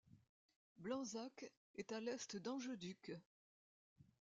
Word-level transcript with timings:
Blanzac 0.79 1.51
est 1.75 1.91
à 1.91 1.99
l'est 1.99 2.35
d'Angeduc. 2.37 3.13